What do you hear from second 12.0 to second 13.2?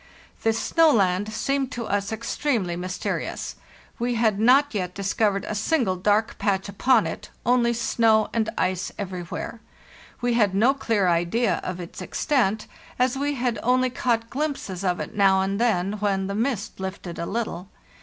extent, as